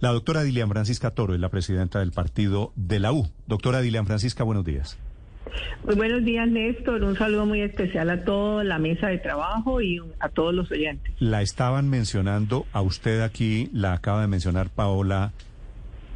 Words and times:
La 0.00 0.10
doctora 0.10 0.42
Dilian 0.42 0.68
Francisca 0.68 1.10
Toro 1.10 1.34
es 1.34 1.40
la 1.40 1.48
presidenta 1.48 1.98
del 1.98 2.12
partido 2.12 2.72
de 2.76 3.00
la 3.00 3.12
U. 3.12 3.28
Doctora 3.46 3.80
Dilian 3.80 4.06
Francisca, 4.06 4.44
buenos 4.44 4.64
días. 4.64 4.98
Muy 5.84 5.94
buenos 5.96 6.24
días, 6.24 6.46
Néstor. 6.46 7.02
Un 7.02 7.16
saludo 7.16 7.46
muy 7.46 7.62
especial 7.62 8.10
a 8.10 8.22
toda 8.24 8.64
la 8.64 8.78
mesa 8.78 9.08
de 9.08 9.18
trabajo 9.18 9.80
y 9.80 10.00
a 10.20 10.28
todos 10.28 10.54
los 10.54 10.70
oyentes. 10.70 11.14
La 11.18 11.42
estaban 11.42 11.88
mencionando 11.88 12.66
a 12.72 12.82
usted 12.82 13.22
aquí, 13.22 13.70
la 13.72 13.94
acaba 13.94 14.20
de 14.20 14.28
mencionar 14.28 14.68
Paola 14.68 15.32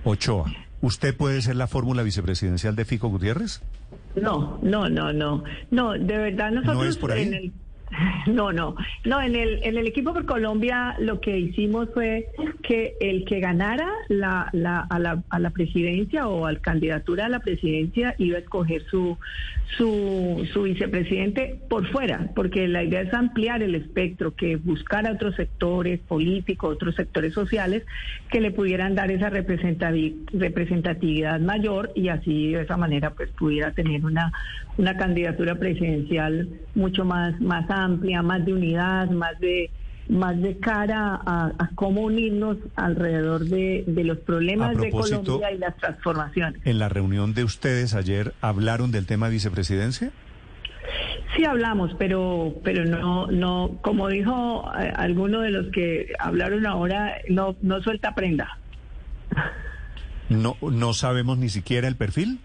Ochoa. 0.05 0.53
¿Usted 0.81 1.17
puede 1.17 1.41
ser 1.43 1.57
la 1.57 1.67
fórmula 1.67 2.03
vicepresidencial 2.03 2.77
de 2.77 2.85
Fico 2.85 3.09
Gutiérrez? 3.09 3.63
No, 4.21 4.59
no, 4.63 4.89
no, 4.89 5.13
no. 5.13 5.43
No, 5.71 5.93
de 5.93 6.19
verdad 6.19 6.51
nosotros 6.51 6.77
¿No 6.77 6.85
es 6.85 6.97
por 6.99 7.13
ahí? 7.13 7.23
en 7.23 7.35
el 7.35 7.53
no, 8.27 8.53
no, 8.53 8.77
no. 9.05 9.21
En 9.21 9.37
el 9.37 9.61
en 9.63 9.77
el 9.77 9.87
equipo 9.87 10.13
por 10.13 10.27
Colombia 10.27 10.97
lo 10.99 11.21
que 11.21 11.39
hicimos 11.39 11.89
fue 11.93 12.29
que 12.63 12.95
el 13.01 13.25
que 13.25 13.41
ganara 13.41 13.89
la, 14.09 14.49
la, 14.53 14.81
a, 14.81 14.99
la, 14.99 15.23
a 15.29 15.39
la 15.39 15.51
presidencia 15.51 16.29
o 16.29 16.47
al 16.47 16.61
candidatura 16.61 17.27
a 17.27 17.29
la 17.29 17.41
presidencia 17.41 18.15
iba 18.19 18.37
a 18.37 18.41
escoger 18.41 18.83
su 18.91 19.19
su 19.77 20.47
su 20.53 20.63
vicepresidente 20.63 21.61
por 21.69 21.87
fuera, 21.89 22.31
porque 22.35 22.69
la 22.69 22.83
idea 22.85 23.01
es 23.03 23.15
ampliar 23.15 23.63
el 23.63 23.75
espectro, 23.75 24.35
que 24.35 24.57
buscar 24.57 25.07
a 25.07 25.13
otros 25.13 25.35
sectores 25.37 26.01
políticos, 26.01 26.75
otros 26.75 26.95
sectores 26.95 27.33
sociales 27.33 27.85
que 28.31 28.41
le 28.41 28.51
pudieran 28.51 28.95
dar 28.95 29.11
esa 29.11 29.31
representati- 29.31 30.15
representatividad 30.33 31.41
mayor 31.41 31.91
y 31.95 32.09
así 32.09 32.53
de 32.53 32.63
esa 32.63 32.77
manera 32.77 33.11
pues 33.11 33.31
pudiera 33.31 33.73
tener 33.73 34.05
una 34.05 34.33
una 34.79 34.97
candidatura 34.97 35.57
presidencial 35.57 36.49
mucho 36.75 37.05
más 37.05 37.39
más 37.41 37.69
amplia, 37.71 37.83
más 38.23 38.45
de 38.45 38.53
unidad, 38.53 39.11
más 39.11 39.39
de 39.41 39.71
más 40.09 40.41
de 40.41 40.59
cara 40.59 41.21
a, 41.25 41.53
a 41.59 41.71
cómo 41.75 42.03
unirnos 42.03 42.59
alrededor 42.77 43.45
de, 43.45 43.85
de 43.87 44.05
los 44.05 44.19
problemas 44.19 44.77
de 44.77 44.91
Colombia 44.91 45.53
y 45.53 45.59
las 45.59 45.77
transformaciones. 45.77 46.61
En 46.65 46.79
la 46.79 46.89
reunión 46.89 47.35
de 47.35 47.45
ustedes 47.45 47.95
ayer, 47.95 48.35
¿hablaron 48.41 48.91
del 48.91 49.07
tema 49.07 49.29
vicepresidencia? 49.29 50.11
Sí 51.37 51.45
hablamos, 51.45 51.93
pero 51.99 52.55
pero 52.63 52.85
no 52.85 53.29
no 53.29 53.79
como 53.81 54.09
dijo 54.09 54.71
eh, 54.79 54.93
alguno 54.95 55.41
de 55.41 55.51
los 55.51 55.73
que 55.73 56.13
hablaron 56.19 56.67
ahora 56.67 57.15
no 57.29 57.57
no 57.63 57.81
suelta 57.81 58.15
prenda. 58.15 58.59
No, 60.29 60.57
no 60.61 60.93
sabemos 60.93 61.39
ni 61.39 61.49
siquiera 61.49 61.89
el 61.89 61.97
perfil. 61.97 62.41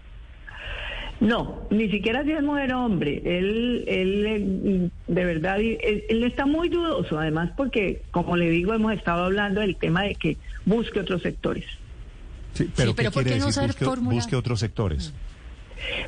No, 1.20 1.66
ni 1.70 1.90
siquiera 1.90 2.22
si 2.22 2.30
es 2.30 2.42
mujer 2.42 2.72
o 2.74 2.84
hombre. 2.84 3.20
Él, 3.24 3.84
él 3.88 4.26
eh, 4.26 4.88
de 5.08 5.24
verdad, 5.24 5.58
él, 5.60 6.04
él 6.08 6.22
está 6.22 6.46
muy 6.46 6.68
dudoso, 6.68 7.18
además 7.18 7.50
porque, 7.56 8.02
como 8.12 8.36
le 8.36 8.48
digo, 8.50 8.72
hemos 8.72 8.92
estado 8.92 9.24
hablando 9.24 9.60
del 9.60 9.74
tema 9.76 10.02
de 10.04 10.14
que 10.14 10.36
busque 10.64 11.00
otros 11.00 11.22
sectores. 11.22 11.64
Sí, 12.54 12.70
pero, 12.76 12.94
pero 12.94 13.10
¿qué 13.10 13.14
¿por 13.14 13.22
quiere 13.24 13.30
qué 13.36 13.40
no 13.40 13.46
decir? 13.46 13.62
ser 13.72 13.84
Busque, 13.84 14.04
busque 14.14 14.36
otros 14.36 14.60
sectores. 14.60 15.12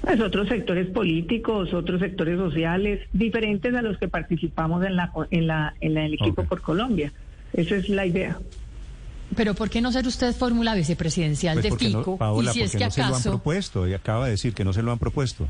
Pues 0.00 0.20
otros 0.20 0.48
sectores 0.48 0.86
políticos, 0.89 1.72
otros 1.74 2.01
sectores 2.01 2.36
sociales, 2.36 3.01
diferentes 3.12 3.73
a 3.74 3.83
los 3.83 3.98
que 3.98 4.08
participamos 4.08 4.85
en 4.85 4.96
la 4.96 5.12
en 5.30 5.46
la 5.46 5.74
en 5.80 5.95
la- 5.95 6.06
el 6.06 6.14
equipo 6.14 6.45
por 6.45 6.61
Colombia. 6.61 7.12
Esa 7.52 7.77
es 7.77 7.89
la 7.89 8.05
idea. 8.06 8.39
Pero 9.36 9.55
¿por 9.55 9.70
qué 9.70 9.80
no 9.80 9.92
ser 9.92 10.07
usted 10.07 10.35
fórmula 10.35 10.74
vicepresidencial 10.74 11.55
Pues 11.55 11.63
de 11.64 11.68
porque 11.70 11.91
no- 11.91 11.98
Fico? 12.01 12.18
Paola, 12.18 12.51
y 12.51 12.55
si 12.55 12.63
es 12.63 12.73
que 12.73 12.85
no 12.85 12.91
se 12.91 13.01
lo 13.01 13.07
han 13.07 13.13
acaso... 13.13 13.30
propuesto. 13.30 13.86
Y 13.89 13.95
acaba 13.95 14.24
de 14.27 14.33
decir 14.33 14.55
que 14.55 14.64
no 14.64 14.73
se 14.73 14.83
lo 14.83 14.91
han 14.92 14.98
propuesto. 14.98 15.46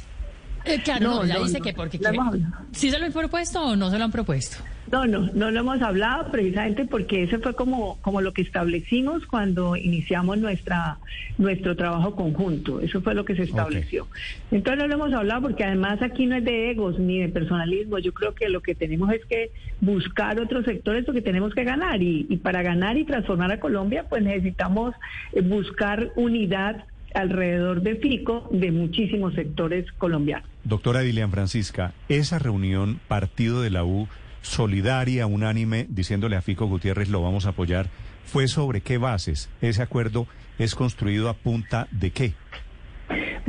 Eh, 0.65 0.81
claro, 0.83 1.01
No, 1.01 1.15
no, 1.17 1.27
ya 1.27 1.35
no, 1.35 1.45
dice 1.45 1.61
que 1.61 1.73
porque... 1.73 1.99
Lo 1.99 2.11
quiere-. 2.11 2.47
¿Sí 2.73 2.91
se 2.91 2.99
lo 2.99 3.07
han 3.07 3.13
propuesto 3.13 3.63
o 3.63 3.77
no 3.77 3.91
se 3.91 3.99
lo 3.99 4.05
han 4.05 4.13
propuesto? 4.13 4.59
No, 4.91 5.07
no, 5.07 5.31
no 5.35 5.53
lo 5.53 5.61
hemos 5.61 5.81
hablado 5.83 6.33
precisamente 6.33 6.85
porque 6.85 7.23
ese 7.23 7.39
fue 7.39 7.55
como, 7.55 7.99
como 8.03 8.21
lo 8.21 8.33
que 8.33 8.43
establecimos 8.43 9.25
cuando 9.25 9.77
iniciamos 9.77 10.39
nuestra 10.39 10.99
nuestro 11.39 11.77
trabajo 11.77 12.17
conjunto. 12.17 12.81
Eso 12.81 13.01
fue 13.01 13.15
lo 13.15 13.25
que 13.25 13.37
se 13.37 13.45
estableció. 13.45 14.09
Entonces 14.51 14.83
no 14.83 14.89
lo 14.89 14.95
hemos 14.95 15.13
hablado 15.13 15.43
porque 15.43 15.65
además 15.65 16.03
aquí 16.03 16.27
no 16.27 16.37
es 16.37 16.45
de 16.45 16.73
egos 16.73 16.99
ni 16.99 17.21
de 17.21 17.29
personalismo. 17.29 17.99
Yo 17.99 18.13
creo 18.13 18.35
que 18.35 18.49
lo 18.49 18.63
que 18.63 18.75
tenemos 18.75 19.13
es 19.13 19.25
que 19.27 19.53
buscar 19.81 20.41
otros 20.41 20.65
sectores 20.65 21.05
porque 21.05 21.23
tenemos 21.23 21.55
que 21.55 21.63
ganar 21.63 22.03
y, 22.03 22.27
y 22.29 22.37
para 22.39 22.63
ganar 22.63 22.97
y 22.97 23.05
transformar 23.05 23.53
a 23.53 23.61
Colombia 23.61 24.07
pues 24.09 24.25
necesitamos 24.25 24.95
eh, 25.33 25.41
buscar 25.41 26.11
unidad 26.17 26.85
alrededor 27.15 27.83
de 27.83 27.97
Fico 27.97 28.49
de 28.51 28.71
muchísimos 28.71 29.35
sectores 29.35 29.87
colombianos. 29.99 30.49
Doctora 30.65 31.01
Dilian 31.01 31.31
Francisca, 31.31 31.93
esa 32.09 32.39
reunión, 32.39 33.01
partido 33.09 33.63
de 33.63 33.71
la 33.71 33.85
U, 33.85 34.09
solidaria, 34.43 35.27
unánime, 35.27 35.87
diciéndole 35.89 36.37
a 36.37 36.43
Fico 36.43 36.67
Gutiérrez 36.67 37.09
lo 37.09 37.23
vamos 37.23 37.47
a 37.47 37.51
apoyar, 37.51 37.89
¿fue 38.25 38.49
sobre 38.49 38.81
qué 38.81 38.99
bases? 38.99 39.51
¿Ese 39.61 39.83
acuerdo 39.83 40.27
es 40.59 40.75
construido 40.75 41.29
a 41.29 41.35
punta 41.35 41.89
de 41.91 42.11
qué? 42.11 42.35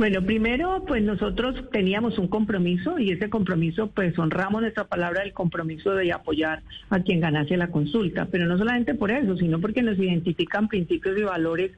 Bueno, 0.02 0.20
primero, 0.20 0.82
pues 0.84 1.00
nosotros 1.00 1.70
teníamos 1.70 2.18
un 2.18 2.26
compromiso 2.26 2.98
y 2.98 3.12
ese 3.12 3.30
compromiso, 3.30 3.86
pues 3.86 4.18
honramos 4.18 4.60
nuestra 4.60 4.82
palabra 4.82 5.20
del 5.20 5.32
compromiso 5.32 5.94
de 5.94 6.10
apoyar 6.10 6.60
a 6.90 6.98
quien 6.98 7.20
ganase 7.20 7.56
la 7.56 7.68
consulta, 7.68 8.26
pero 8.28 8.46
no 8.46 8.58
solamente 8.58 8.96
por 8.96 9.12
eso, 9.12 9.36
sino 9.36 9.60
porque 9.60 9.80
nos 9.80 9.96
identifican 10.00 10.66
principios 10.66 11.16
y 11.16 11.22
valores 11.22 11.70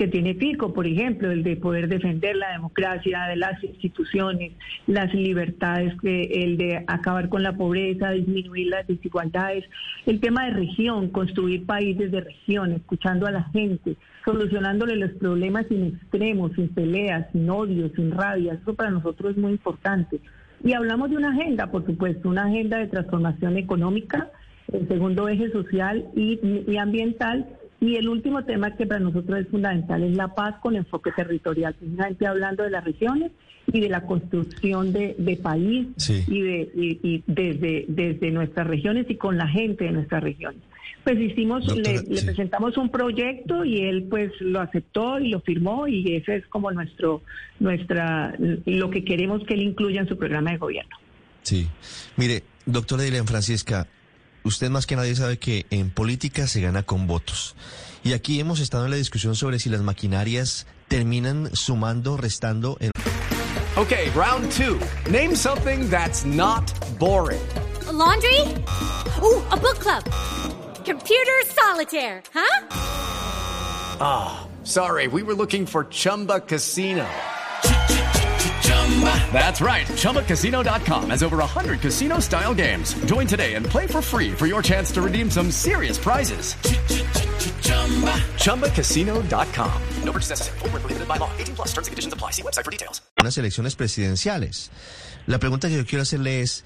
que 0.00 0.08
tiene 0.08 0.34
Pico, 0.34 0.72
por 0.72 0.86
ejemplo, 0.86 1.30
el 1.30 1.42
de 1.42 1.56
poder 1.56 1.88
defender 1.88 2.36
la 2.36 2.52
democracia 2.52 3.26
de 3.28 3.36
las 3.36 3.62
instituciones, 3.62 4.52
las 4.86 5.12
libertades, 5.12 5.94
el 6.02 6.56
de 6.56 6.84
acabar 6.86 7.28
con 7.28 7.42
la 7.42 7.54
pobreza, 7.54 8.10
disminuir 8.10 8.68
las 8.68 8.86
desigualdades, 8.86 9.64
el 10.06 10.20
tema 10.20 10.46
de 10.46 10.52
región, 10.52 11.08
construir 11.08 11.66
países 11.66 12.10
de 12.12 12.22
región, 12.22 12.72
escuchando 12.72 13.26
a 13.26 13.30
la 13.30 13.44
gente, 13.50 13.96
solucionándole 14.24 14.96
los 14.96 15.10
problemas 15.12 15.66
sin 15.68 15.88
extremos, 15.88 16.52
sin 16.54 16.68
peleas, 16.68 17.26
sin 17.32 17.50
odio, 17.50 17.69
sin 17.96 18.10
rabia. 18.10 18.54
Eso 18.54 18.74
para 18.74 18.90
nosotros 18.90 19.32
es 19.32 19.36
muy 19.38 19.52
importante. 19.52 20.20
Y 20.62 20.72
hablamos 20.74 21.10
de 21.10 21.16
una 21.16 21.30
agenda, 21.30 21.70
por 21.70 21.86
supuesto, 21.86 22.28
una 22.28 22.44
agenda 22.46 22.78
de 22.78 22.86
transformación 22.88 23.56
económica, 23.56 24.28
el 24.72 24.86
segundo 24.88 25.28
eje 25.28 25.50
social 25.50 26.06
y, 26.14 26.38
y 26.68 26.76
ambiental. 26.76 27.46
Y 27.80 27.96
el 27.96 28.08
último 28.10 28.44
tema 28.44 28.76
que 28.76 28.86
para 28.86 29.00
nosotros 29.00 29.38
es 29.40 29.48
fundamental 29.48 30.02
es 30.02 30.14
la 30.14 30.34
paz 30.34 30.56
con 30.60 30.76
enfoque 30.76 31.12
territorial, 31.12 31.72
precisamente 31.74 32.26
hablando 32.26 32.62
de 32.62 32.70
las 32.70 32.84
regiones 32.84 33.32
y 33.72 33.80
de 33.80 33.88
la 33.88 34.02
construcción 34.02 34.92
de, 34.92 35.14
de 35.18 35.36
país 35.36 35.86
Sí. 35.96 36.22
y, 36.26 36.42
de, 36.42 36.70
y, 36.74 37.00
y 37.02 37.22
desde, 37.26 37.86
desde 37.88 38.30
nuestras 38.32 38.66
regiones 38.66 39.06
y 39.08 39.14
con 39.16 39.38
la 39.38 39.48
gente 39.48 39.84
de 39.84 39.92
nuestras 39.92 40.22
regiones. 40.22 40.60
Pues 41.04 41.18
hicimos, 41.18 41.66
Doctora, 41.66 42.02
le, 42.02 42.08
le 42.08 42.20
sí. 42.20 42.26
presentamos 42.26 42.76
un 42.76 42.90
proyecto 42.90 43.64
y 43.64 43.80
él 43.80 44.06
pues 44.10 44.32
lo 44.40 44.60
aceptó 44.60 45.18
y 45.18 45.28
lo 45.30 45.40
firmó 45.40 45.88
y 45.88 46.16
ese 46.16 46.36
es 46.36 46.46
como 46.48 46.70
nuestro, 46.72 47.22
nuestra, 47.58 48.34
lo 48.38 48.90
que 48.90 49.04
queremos 49.04 49.42
que 49.46 49.54
él 49.54 49.62
incluya 49.62 50.02
en 50.02 50.08
su 50.08 50.18
programa 50.18 50.52
de 50.52 50.58
gobierno. 50.58 50.96
Sí. 51.42 51.68
Mire, 52.16 52.42
doctora 52.66 53.02
Dilian 53.02 53.26
Francisca, 53.26 53.86
usted 54.44 54.70
más 54.70 54.86
que 54.86 54.96
nadie 54.96 55.14
sabe 55.14 55.38
que 55.38 55.66
en 55.70 55.90
política 55.90 56.46
se 56.46 56.60
gana 56.60 56.82
con 56.82 57.06
votos. 57.06 57.56
Y 58.02 58.12
aquí 58.12 58.40
hemos 58.40 58.60
estado 58.60 58.84
en 58.84 58.90
la 58.90 58.96
discusión 58.96 59.36
sobre 59.36 59.58
si 59.58 59.68
las 59.68 59.82
maquinarias 59.82 60.66
terminan 60.88 61.50
sumando, 61.54 62.16
restando. 62.16 62.76
En... 62.80 62.90
Okay, 63.76 64.10
round 64.14 64.50
two. 64.52 64.78
Name 65.10 65.34
something 65.36 65.88
that's 65.88 66.24
not 66.24 66.72
boring. 66.98 67.40
A 67.88 67.92
laundry? 67.92 68.40
Ooh, 69.22 69.42
a 69.50 69.56
book 69.56 69.78
club. 69.78 70.02
Computer 70.90 71.38
solitaire, 71.46 72.20
huh? 72.34 72.66
Ah, 74.00 74.48
sorry, 74.64 75.06
we 75.06 75.22
were 75.22 75.34
looking 75.34 75.64
for 75.64 75.84
Chumba 75.84 76.40
Casino. 76.40 77.06
That's 79.32 79.60
right. 79.60 79.86
ChumbaCasino.com 79.86 81.10
has 81.10 81.22
over 81.22 81.36
100 81.36 81.80
casino 81.80 82.18
style 82.18 82.54
games. 82.54 82.92
Join 83.06 83.28
today 83.28 83.54
and 83.54 83.64
play 83.66 83.86
for 83.86 84.02
free 84.02 84.32
for 84.32 84.48
your 84.48 84.62
chance 84.62 84.90
to 84.90 85.00
redeem 85.00 85.30
some 85.30 85.52
serious 85.52 85.96
prizes. 85.96 86.54
ChumbaCasino.com. 88.42 89.82
No 90.02 90.10
purchase 90.12 90.30
necessary. 90.30 90.58
Void 90.58 90.72
where 90.72 90.80
prohibited 90.80 91.06
by 91.06 91.18
law. 91.18 91.30
18 91.38 91.54
plus 91.54 91.68
terms 91.68 91.86
and 91.86 91.92
conditions 91.92 92.14
apply. 92.14 92.32
See 92.32 92.42
website 92.42 92.64
for 92.64 92.72
details. 92.72 93.00
unas 93.16 93.38
elecciones 93.38 93.76
presidenciales. 93.76 94.70
La 95.28 95.38
pregunta 95.38 95.68
que 95.68 95.76
yo 95.76 95.84
quiero 95.86 96.02
hacerle 96.02 96.40
es, 96.40 96.64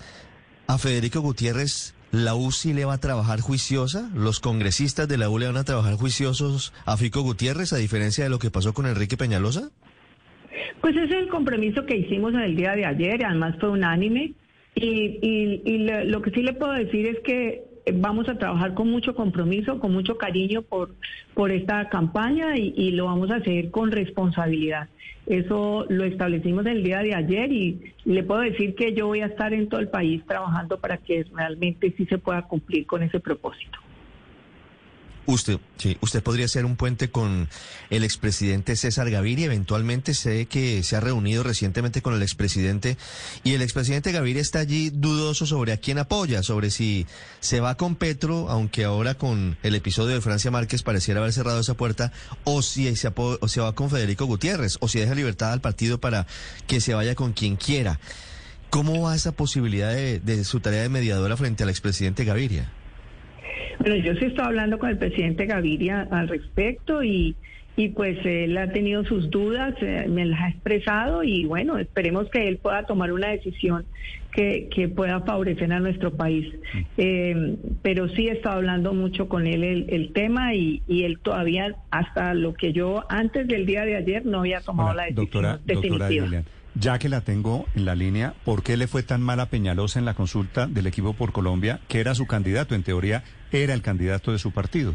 ¿a 0.67 0.79
Federico 0.79 1.21
Gutiérrez 1.21 1.93
¿la 2.15 2.37
U 2.37 2.53
sí 2.53 2.73
le 2.73 2.85
va 2.85 2.95
a 2.95 2.99
trabajar 2.99 3.41
juiciosa? 3.41 4.09
¿Los 4.15 4.39
congresistas 4.39 5.09
de 5.09 5.19
la 5.19 5.29
U 5.29 5.39
le 5.39 5.47
van 5.47 5.57
a 5.57 5.65
trabajar 5.65 5.95
juiciosos 5.95 6.73
a 6.87 6.97
Fico 6.97 7.23
Gutiérrez, 7.23 7.73
a 7.73 7.77
diferencia 7.77 8.23
de 8.23 8.31
lo 8.31 8.39
que 8.39 8.51
pasó 8.51 8.73
con 8.73 8.87
Enrique 8.87 9.17
Peñalosa? 9.17 9.71
Pues 10.81 10.95
ese 10.97 11.07
es 11.07 11.23
el 11.23 11.29
compromiso 11.29 11.85
que 11.87 11.97
hicimos 11.97 12.33
en 12.35 12.41
el 12.41 12.57
día 12.57 12.73
de 12.77 12.85
ayer, 12.85 13.25
además 13.25 13.57
fue 13.59 13.71
unánime. 13.71 14.33
Y, 14.77 15.19
y, 15.23 15.63
y 15.65 15.79
lo, 15.79 16.05
lo 16.05 16.23
que 16.23 16.31
sí 16.31 16.43
le 16.43 16.53
puedo 16.53 16.73
decir 16.73 17.07
es 17.07 17.19
que 17.25 17.74
vamos 17.93 18.29
a 18.29 18.39
trabajar 18.39 18.75
con 18.75 18.91
mucho 18.91 19.15
compromiso, 19.15 19.79
con 19.79 19.93
mucho 19.93 20.17
cariño 20.17 20.63
por, 20.63 20.95
por 21.35 21.51
esta 21.51 21.89
campaña 21.89 22.57
y, 22.57 22.73
y 22.77 22.91
lo 22.93 23.07
vamos 23.07 23.31
a 23.31 23.37
hacer 23.37 23.71
con 23.71 23.91
responsabilidad. 23.91 24.89
Eso 25.27 25.87
lo 25.89 26.05
establecimos 26.05 26.67
el 26.67 26.83
día 26.83 27.01
de 27.01 27.15
ayer 27.15 27.51
y 27.51 27.95
le 28.05 28.23
puedo 28.23 28.43
decir 28.43 28.75
que 28.75 28.93
yo 28.93 29.07
voy 29.07 29.21
a 29.21 29.27
estar 29.27 29.55
en 29.55 29.69
todo 29.69 29.81
el 29.81 29.89
país 29.89 30.23
trabajando 30.27 30.79
para 30.79 30.99
que 30.99 31.25
realmente 31.35 31.95
sí 31.97 32.05
se 32.07 32.19
pueda 32.19 32.43
cumplir 32.43 32.87
con 32.87 33.03
ese 33.03 33.21
propósito. 33.21 33.79
Usted, 35.27 35.59
sí, 35.79 35.97
usted 36.03 36.23
podría 36.23 36.47
ser 36.49 36.67
un 36.67 36.77
puente 36.77 37.11
con 37.11 37.49
el 37.89 38.05
expresidente 38.05 38.77
César 38.77 39.09
Gaviria. 39.11 39.47
Eventualmente 39.47 40.13
sé 40.13 40.47
que 40.47 40.83
se 40.83 40.97
ha 40.97 41.01
reunido 41.01 41.43
recientemente 41.43 42.03
con 42.03 42.15
el 42.15 42.23
expresidente 42.23 42.99
y 43.43 43.55
el 43.55 43.63
expresidente 43.63 44.13
Gaviria 44.13 44.43
está 44.43 44.59
allí 44.59 44.91
dudoso 44.91 45.47
sobre 45.47 45.73
a 45.73 45.79
quién 45.79 45.99
apoya, 45.99 46.43
sobre 46.43 46.71
si 46.71 47.07
se 47.41 47.61
va 47.61 47.77
con 47.77 47.97
Petro, 47.97 48.51
aunque 48.51 48.85
ahora 48.85 49.15
con 49.15 49.57
el 49.63 49.75
episodio 49.75 50.15
de 50.15 50.21
Francia 50.21 50.51
Márquez 50.51 50.83
pareciera 50.83 51.21
haber 51.21 51.33
cerrado 51.33 51.61
esa 51.61 51.75
puerta, 51.75 52.13
o 52.45 52.61
si 52.61 52.95
se, 52.95 53.11
o 53.17 53.49
se 53.49 53.61
va 53.61 53.75
con 53.75 53.89
Federico 53.89 54.27
Gutiérrez, 54.27 54.77
o 54.81 54.89
si 54.89 55.01
deja 55.01 55.15
libertad 55.15 55.53
al 55.53 55.63
partido 55.63 55.99
para 55.99 56.27
que 56.67 56.83
se 56.83 56.93
vaya 56.93 57.15
con 57.15 57.33
quien 57.33 57.57
quiera. 57.57 57.99
¿Cómo 58.69 59.01
va 59.01 59.17
esa 59.17 59.33
posibilidad 59.33 59.95
de, 59.95 60.21
de 60.21 60.45
su 60.45 60.61
tarea 60.61 60.83
de 60.83 60.89
mediadora 60.91 61.37
frente 61.37 61.63
al 61.63 61.71
expresidente 61.71 62.25
Gaviria? 62.25 62.71
Bueno, 63.79 63.97
yo 63.97 64.15
sí 64.15 64.27
estoy 64.27 64.45
hablando 64.45 64.79
con 64.79 64.91
el 64.91 64.99
presidente 64.99 65.47
Gaviria 65.47 66.09
al 66.11 66.29
respecto 66.29 67.03
y, 67.03 67.37
y 67.77 67.89
pues 67.89 68.19
él 68.25 68.57
ha 68.57 68.71
tenido 68.73 69.05
sus 69.05 69.31
dudas, 69.31 69.75
eh, 69.81 70.07
me 70.09 70.25
las 70.25 70.41
ha 70.41 70.49
expresado 70.51 71.23
y 71.25 71.45
bueno, 71.45 71.79
esperemos 71.79 72.29
que 72.31 72.49
él 72.49 72.59
pueda 72.59 72.85
tomar 72.85 73.13
una 73.13 73.29
decisión 73.29 73.85
que, 74.33 74.69
que 74.75 74.89
pueda 74.89 75.21
favorecer 75.21 75.73
a 75.73 75.81
nuestro 75.81 76.13
país. 76.13 76.53
Eh, 76.99 77.57
pero 77.83 78.09
sí 78.09 78.29
he 78.29 78.33
estado 78.33 78.57
hablando 78.57 78.93
mucho 78.93 79.29
con 79.29 79.47
él 79.47 79.63
el, 79.65 79.87
el 79.89 80.13
tema 80.13 80.55
y, 80.55 80.83
y, 80.89 81.05
él 81.05 81.19
todavía, 81.21 81.77
hasta 81.91 82.35
lo 82.35 82.55
que 82.55 82.73
yo 82.73 83.05
antes 83.09 83.47
del 83.47 83.67
día 83.67 83.85
de 83.85 83.97
ayer, 83.97 84.27
no 84.27 84.41
había 84.41 84.61
tomado 84.61 84.91
Hola, 84.91 85.03
la 85.03 85.15
decisión 85.15 85.25
doctora, 85.27 85.61
definitiva. 85.65 86.27
doctora 86.27 86.64
ya 86.75 86.99
que 86.99 87.09
la 87.09 87.21
tengo 87.21 87.67
en 87.75 87.85
la 87.85 87.95
línea, 87.95 88.35
¿por 88.45 88.63
qué 88.63 88.77
le 88.77 88.87
fue 88.87 89.03
tan 89.03 89.23
mal 89.23 89.41
a 89.41 89.47
Peñalosa 89.47 89.99
en 89.99 90.05
la 90.05 90.15
consulta 90.15 90.67
del 90.67 90.87
equipo 90.87 91.13
por 91.13 91.33
Colombia, 91.33 91.81
que 91.89 92.01
era 92.01 92.15
su 92.15 92.27
candidato? 92.27 92.75
En 92.75 92.83
teoría, 92.83 93.23
era 93.53 93.75
el 93.75 93.83
candidato 93.83 94.33
de 94.33 94.39
su 94.39 94.53
partido. 94.53 94.95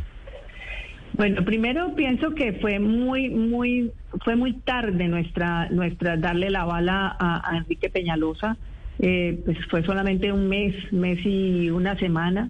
Bueno, 1.14 1.44
primero 1.44 1.96
pienso 1.96 2.36
que 2.36 2.54
fue 2.54 2.80
muy, 2.80 3.30
muy, 3.30 3.92
fue 4.24 4.36
muy 4.36 4.54
tarde 4.54 5.08
nuestra, 5.08 5.70
nuestra 5.70 6.18
darle 6.18 6.50
la 6.50 6.66
bala 6.66 7.16
a, 7.20 7.58
Enrique 7.58 7.90
Peñalosa. 7.90 8.58
Eh, 9.00 9.42
pues 9.46 9.58
fue 9.70 9.84
solamente 9.84 10.32
un 10.32 10.48
mes, 10.50 10.76
mes 10.92 11.20
y 11.26 11.70
una 11.70 11.98
semana. 11.98 12.50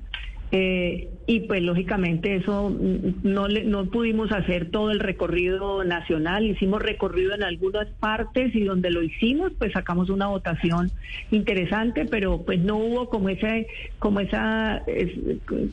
Eh, 0.51 1.09
y 1.29 1.41
pues 1.41 1.61
lógicamente 1.61 2.37
eso 2.37 2.75
no 3.21 3.47
le, 3.47 3.63
no 3.63 3.85
pudimos 3.85 4.31
hacer 4.31 4.71
todo 4.71 4.89
el 4.89 4.99
recorrido 4.99 5.83
nacional, 5.83 6.43
hicimos 6.43 6.81
recorrido 6.81 7.35
en 7.35 7.43
algunas 7.43 7.87
partes 7.99 8.55
y 8.55 8.63
donde 8.63 8.89
lo 8.89 9.03
hicimos 9.03 9.51
pues 9.59 9.73
sacamos 9.73 10.09
una 10.09 10.25
votación 10.25 10.89
interesante, 11.29 12.05
pero 12.05 12.41
pues 12.41 12.59
no 12.59 12.77
hubo 12.77 13.09
como 13.09 13.29
ese 13.29 13.67
como 13.99 14.21
esa 14.21 14.77
es, 14.87 15.11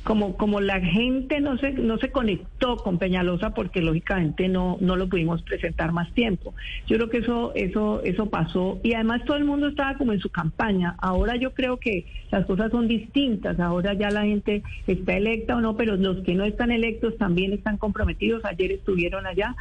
como 0.04 0.36
como 0.36 0.60
la 0.60 0.78
gente 0.80 1.40
no 1.40 1.56
se 1.56 1.72
no 1.72 1.96
se 1.96 2.10
conectó 2.10 2.76
con 2.76 2.98
Peñalosa 2.98 3.54
porque 3.54 3.80
lógicamente 3.80 4.48
no 4.48 4.76
no 4.82 4.96
lo 4.96 5.08
pudimos 5.08 5.40
presentar 5.40 5.90
más 5.90 6.12
tiempo. 6.12 6.54
Yo 6.86 6.96
creo 6.96 7.08
que 7.08 7.18
eso 7.18 7.52
eso 7.54 8.02
eso 8.04 8.26
pasó 8.26 8.78
y 8.82 8.92
además 8.92 9.24
todo 9.24 9.38
el 9.38 9.46
mundo 9.46 9.68
estaba 9.68 9.96
como 9.96 10.12
en 10.12 10.20
su 10.20 10.28
campaña. 10.28 10.96
Ahora 10.98 11.36
yo 11.36 11.54
creo 11.54 11.78
que 11.78 12.04
las 12.30 12.44
cosas 12.44 12.70
son 12.70 12.88
distintas, 12.88 13.58
ahora 13.58 13.94
ya 13.94 14.10
la 14.10 14.24
gente 14.24 14.62
está 14.86 15.16
electa 15.16 15.56
o 15.56 15.60
no, 15.60 15.76
pero 15.76 15.96
los 15.96 16.24
que 16.24 16.34
no 16.34 16.44
están 16.44 16.70
electos 16.70 17.16
también 17.18 17.52
están 17.52 17.76
comprometidos. 17.76 18.44
Ayer 18.44 18.72
estuvieron 18.72 19.26
allá 19.26 19.54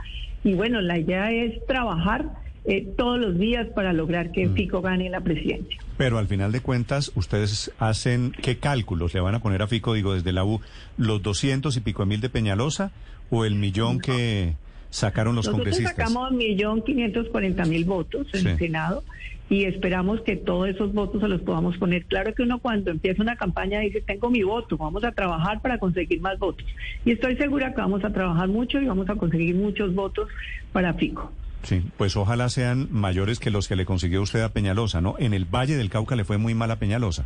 y 0.43 0.53
bueno, 0.53 0.81
la 0.81 0.97
idea 0.97 1.31
es 1.31 1.65
trabajar 1.65 2.25
eh, 2.65 2.93
todos 2.97 3.19
los 3.19 3.37
días 3.37 3.67
para 3.75 3.93
lograr 3.93 4.31
que 4.31 4.49
Fico 4.49 4.81
gane 4.81 5.09
la 5.09 5.21
presidencia. 5.21 5.77
Pero 5.97 6.17
al 6.17 6.27
final 6.27 6.51
de 6.51 6.61
cuentas, 6.61 7.11
ustedes 7.15 7.71
hacen 7.77 8.33
qué 8.41 8.57
cálculos 8.57 9.13
le 9.13 9.19
van 9.19 9.35
a 9.35 9.39
poner 9.39 9.61
a 9.61 9.67
Fico, 9.67 9.93
digo, 9.93 10.13
desde 10.13 10.31
la 10.31 10.43
U, 10.43 10.61
los 10.97 11.21
doscientos 11.21 11.77
y 11.77 11.81
pico 11.81 12.05
mil 12.05 12.21
de 12.21 12.29
Peñalosa 12.29 12.91
o 13.29 13.45
el 13.45 13.55
millón 13.55 13.99
que 13.99 14.55
sacaron 14.89 15.35
los 15.35 15.45
Nosotros 15.45 15.67
congresistas. 15.69 15.95
sacamos 15.95 16.31
millón 16.31 16.81
quinientos 16.83 17.27
cuarenta 17.29 17.65
mil 17.65 17.85
votos 17.85 18.27
en 18.33 18.41
Sí. 18.41 18.47
el 18.49 18.57
Senado 18.57 19.03
y 19.49 19.65
esperamos 19.65 20.21
que 20.21 20.35
todos 20.35 20.67
esos 20.69 20.93
votos 20.93 21.21
se 21.21 21.27
los 21.27 21.41
podamos 21.41 21.77
poner. 21.77 22.05
Claro 22.05 22.33
que 22.33 22.41
uno 22.43 22.59
cuando 22.59 22.89
empieza 22.91 23.21
una 23.21 23.35
campaña 23.35 23.79
dice, 23.81 24.01
tengo 24.01 24.29
mi 24.29 24.41
voto, 24.43 24.75
vamos 24.77 25.03
a 25.03 25.11
trabajar 25.11 25.61
para 25.61 25.77
conseguir 25.77 26.19
más 26.21 26.39
votos. 26.39 26.65
Y 27.05 27.11
estoy 27.11 27.35
segura 27.37 27.73
que 27.73 27.81
vamos 27.81 28.03
a 28.03 28.11
trabajar 28.11 28.47
mucho 28.47 28.79
y 28.81 28.85
vamos 28.85 29.07
a 29.09 29.15
conseguir 29.15 29.53
muchos 29.55 29.93
votos 29.93 30.29
para 30.71 30.93
Fico. 30.95 31.31
Sí, 31.63 31.81
pues 31.97 32.15
ojalá 32.15 32.49
sean 32.49 32.87
mayores 32.91 33.39
que 33.39 33.49
los 33.51 33.67
que 33.67 33.75
le 33.75 33.85
consiguió 33.85 34.21
usted 34.21 34.41
a 34.41 34.49
Peñalosa, 34.49 35.01
¿no? 35.01 35.15
En 35.19 35.33
el 35.33 35.45
Valle 35.45 35.75
del 35.75 35.89
Cauca 35.89 36.15
le 36.15 36.23
fue 36.23 36.37
muy 36.37 36.53
mal 36.53 36.69
a 36.71 36.77
Peñalosa. 36.77 37.25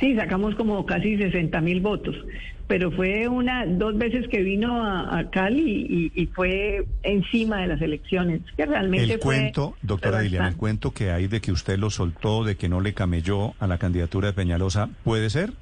Sí, 0.00 0.16
sacamos 0.16 0.54
como 0.54 0.84
casi 0.86 1.16
60 1.16 1.60
mil 1.60 1.80
votos, 1.80 2.16
pero 2.66 2.90
fue 2.90 3.28
una 3.28 3.66
dos 3.66 3.96
veces 3.96 4.26
que 4.28 4.42
vino 4.42 4.84
a, 4.84 5.18
a 5.18 5.30
Cali 5.30 5.86
y, 5.88 6.22
y 6.22 6.26
fue 6.26 6.84
encima 7.02 7.60
de 7.60 7.68
las 7.68 7.80
elecciones, 7.80 8.40
que 8.56 8.66
realmente 8.66 9.14
El 9.14 9.20
fue 9.20 9.36
cuento, 9.36 9.76
doctora 9.82 10.18
fue 10.18 10.24
Dilian, 10.24 10.46
el 10.46 10.56
cuento 10.56 10.90
que 10.92 11.10
hay 11.10 11.26
de 11.26 11.40
que 11.40 11.52
usted 11.52 11.78
lo 11.78 11.90
soltó, 11.90 12.44
de 12.44 12.56
que 12.56 12.68
no 12.68 12.80
le 12.80 12.94
camelló 12.94 13.54
a 13.60 13.66
la 13.66 13.78
candidatura 13.78 14.28
de 14.28 14.32
Peñalosa, 14.34 14.88
¿puede 15.04 15.30
ser? 15.30 15.52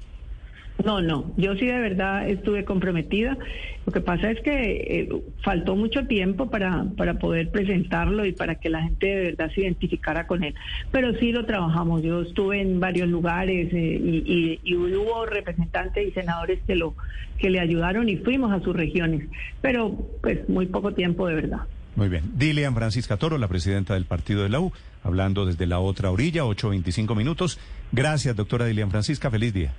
No, 0.83 1.01
no, 1.01 1.31
yo 1.37 1.55
sí 1.55 1.65
de 1.65 1.79
verdad 1.79 2.27
estuve 2.27 2.65
comprometida. 2.65 3.37
Lo 3.85 3.93
que 3.93 4.01
pasa 4.01 4.31
es 4.31 4.41
que 4.41 4.51
eh, 4.51 5.09
faltó 5.43 5.75
mucho 5.75 6.07
tiempo 6.07 6.49
para, 6.49 6.85
para 6.97 7.13
poder 7.19 7.51
presentarlo 7.51 8.25
y 8.25 8.31
para 8.33 8.55
que 8.55 8.69
la 8.69 8.81
gente 8.83 9.07
de 9.07 9.23
verdad 9.31 9.51
se 9.53 9.61
identificara 9.61 10.25
con 10.27 10.43
él. 10.43 10.55
Pero 10.91 11.13
sí 11.19 11.31
lo 11.31 11.45
trabajamos. 11.45 12.01
Yo 12.01 12.21
estuve 12.23 12.59
en 12.61 12.79
varios 12.79 13.07
lugares 13.07 13.71
eh, 13.73 14.01
y, 14.03 14.59
y- 14.63 14.75
hubo 14.75 15.25
representantes 15.25 16.07
y 16.07 16.11
senadores 16.11 16.59
que, 16.65 16.75
lo, 16.75 16.95
que 17.37 17.49
le 17.49 17.59
ayudaron 17.59 18.09
y 18.09 18.17
fuimos 18.17 18.51
a 18.51 18.59
sus 18.61 18.75
regiones. 18.75 19.27
Pero 19.61 19.91
pues 20.21 20.49
muy 20.49 20.65
poco 20.65 20.93
tiempo 20.93 21.27
de 21.27 21.35
verdad. 21.35 21.59
Muy 21.95 22.09
bien. 22.09 22.23
Dilian 22.35 22.73
Francisca 22.73 23.17
Toro, 23.17 23.37
la 23.37 23.47
presidenta 23.47 23.93
del 23.93 24.05
partido 24.05 24.43
de 24.43 24.49
la 24.49 24.59
U, 24.59 24.73
hablando 25.03 25.45
desde 25.45 25.67
la 25.67 25.79
otra 25.79 26.09
orilla, 26.09 26.43
8.25 26.43 27.15
minutos. 27.15 27.59
Gracias, 27.91 28.35
doctora 28.35 28.65
Dilian 28.65 28.89
Francisca. 28.89 29.29
Feliz 29.29 29.53
día. 29.53 29.71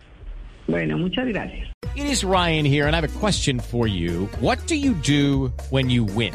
Bueno, 0.66 0.98
muchas 0.98 1.26
gracias. 1.26 1.68
It 1.96 2.06
is 2.06 2.24
Ryan 2.24 2.64
here, 2.64 2.86
and 2.86 2.96
I 2.96 3.00
have 3.00 3.16
a 3.16 3.18
question 3.20 3.60
for 3.60 3.86
you. 3.86 4.26
What 4.40 4.58
do 4.66 4.74
you 4.74 4.94
do 4.94 5.52
when 5.70 5.90
you 5.90 6.04
win? 6.04 6.34